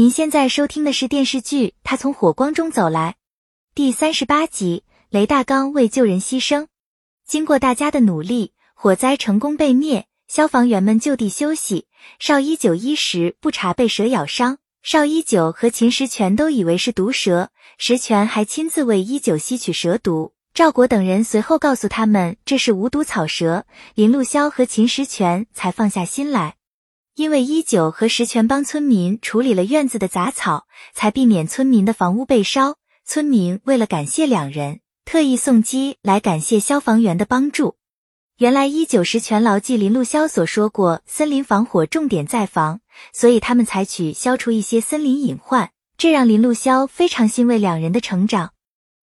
[0.00, 3.16] 您现在收听的是电视剧《他从火光中走来》
[3.74, 6.68] 第三十八集，雷大刚为救人牺牲。
[7.26, 11.86] 经过大家的努力，火灾成功被灭，消防员们就地休息。
[12.18, 20.32] 邵一九一时不查被蛇咬伤，邵一九和秦时全都以为是毒蛇，石全还亲自为一九吸取蛇毒。
[20.54, 26.54] 赵国等人随后告诉他们这是无毒草蛇，林路霄和秦时全才放下心来。
[27.20, 32.78] 因为一九和石泉帮村民处理了院子的杂草，才避免村民的房屋被烧。
[33.04, 37.76] 村民为了感谢两人，特意送鸡来感谢消防员的帮助。
[38.38, 42.80] 原来一九石泉牢记林路霄所说过，森林防火重点在防，
[43.12, 48.52] 所以他们采取消除一些森林隐患，这让林路霄非常欣慰两人的成长。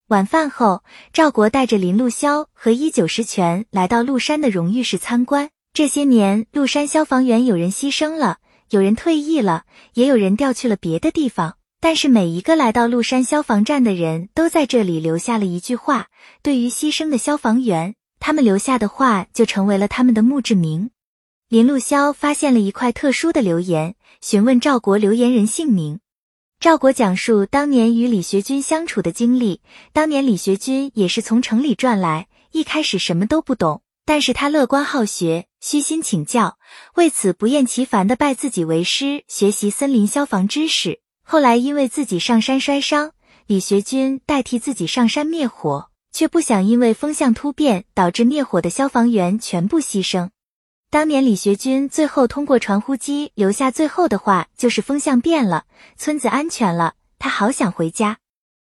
[0.08, 5.50] 晚饭后，赵国带着林路霄和一九石泉来到鹿山的荣誉室参观。
[5.76, 8.38] 这些年，鹿山消防员有人牺牲了，
[8.70, 11.58] 有人退役了，也有人调去了别的地方。
[11.82, 16.06] 但是每一个来到鹿山消防站的人都在这里留下了一句话：
[16.42, 20.88] 对于牺牲的消防员，他们留下的话就成为了他们的墓志铭。
[21.50, 26.00] 林路霄发现了一块特殊的留言，询问赵国留言人姓名。
[26.58, 29.60] 赵国讲述当年与李学军相处的经历。
[29.92, 33.82] 当年李学军也是从城里转来，一开始什么都不懂。
[34.06, 36.58] 但是他乐观好学，虚心请教，
[36.94, 41.00] 为此不厌其烦的拜自己为师，学习森林消防知识。
[41.24, 43.10] 后来因为自己上山摔伤，
[43.46, 50.30] 李学军代替自己上山灭火，却不想因为风向突变导致灭火的消防员全部牺牲。
[50.88, 55.64] 当年李学军最后通过传呼机留下最后的话就是风向变了，
[55.96, 58.18] 村子安全了，他好想回家。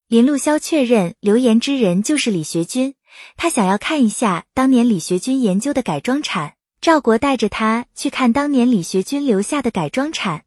[0.08, 2.94] 林路潇确认留言之人就是李学军。
[3.36, 10.42] 他想要看一下当年李学军研究的改装铲，赵国带着他去看当年李学军留下的改装铲。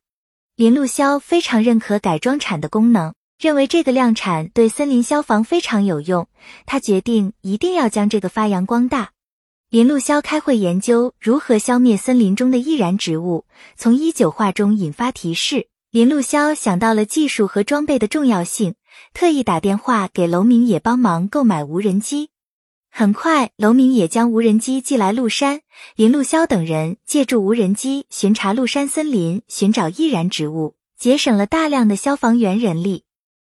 [0.55, 6.27] 林路霄非常认可改装铲的功能，认为这个量产对森林消防非常有用。
[6.65, 9.11] 他决定一定要将这个发扬光大。
[9.69, 13.45] 林路霄开会研究如何消灭森林中的易燃植物，
[13.77, 15.67] 从一九话中引发提示。
[15.91, 18.75] 林路霄想到了技术和装备的重要性，
[19.13, 22.30] 特意打电话给楼明野帮忙购买无人机。
[22.93, 25.61] 很快，楼明也将无人机寄来鹿山。
[25.95, 33.05] 林路霄等人借助无人机巡查鹿山森林，寻找易燃植物，节省了大量的消防员人力。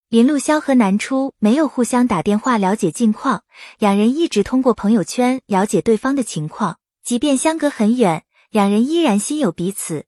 [0.09, 3.45] 林路霄和南初没有互相打电话了解近况，
[3.79, 6.79] 两人一直通过朋友圈了解对方的情况。
[7.05, 10.07] 即便相隔很远，两人依然心有彼此。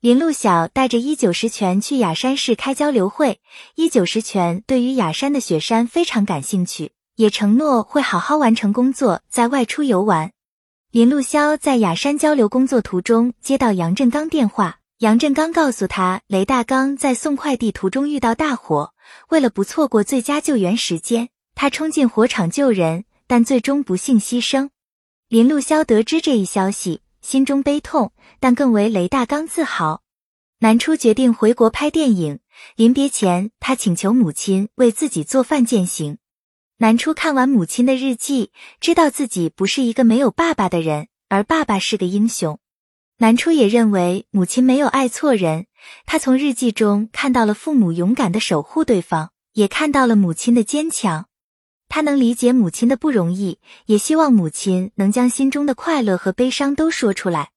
[0.00, 3.40] 林路晓带着一九十全去雅山市开交流会，
[3.76, 6.90] 一九十全对于雅山的雪山非常感兴趣。
[7.16, 10.32] 也承诺会好好完成工作，再外出游玩。
[10.90, 18.92] 林路霄在雅山交流工作途中接到杨振刚电话，杨振刚告诉他，雷大刚在送快递途中遇到大火，
[19.28, 24.70] 为了不错过最佳救援时间，他冲进火场救人，但最终不幸牺牲。
[25.28, 30.02] 林路霄得知这一消息，心中悲痛，但更为雷大刚自豪。
[30.60, 32.38] 南初决定回国拍电影，
[32.76, 36.18] 临别前，他请求母亲为自己做饭践行。
[36.78, 42.58] 南初看完母亲的日记，知道自己不是一个没有爸爸的人，而爸爸是个英雄。
[43.18, 45.66] 南初也认为母亲没有爱错人，
[46.04, 51.26] 他从日记中看到了父母勇敢的守护对方，也看到了母亲的坚强。
[51.88, 57.50] 他能理解母亲的不容易，也希望母亲能将心中的快乐和悲伤都说出来。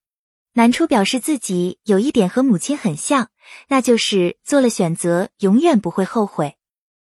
[0.53, 3.29] 南初表示自己有一点和母亲很像，
[3.69, 6.56] 那就是做了选择，永远不会后悔。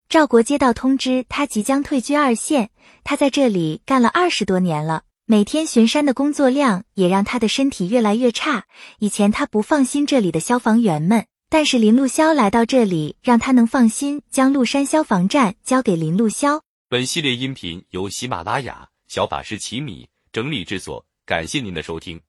[0.10, 2.72] 赵国接到通知，他即将退居二线。
[3.04, 8.66] 他在这里干了二十多年了，每天巡山的工作量也让他的身体越来越差。
[8.98, 16.60] 以前他不放心这里的消防员们，但是林路霄来到这里，让他能放心将鹿山消防站交给林路霄。
[16.88, 22.20] 本系列音频由喜马拉雅小法师奇米整理制作，感谢您的收听。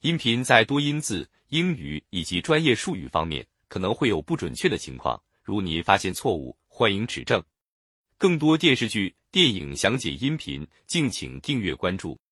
[0.00, 6.56] 音频在多音字、英语以及专业术语方面可能会有不准确的情况，如您发现错误。
[6.76, 7.40] 欢迎指正，
[8.18, 12.18] 更多电视剧、电影详解音频，敬请订阅关注。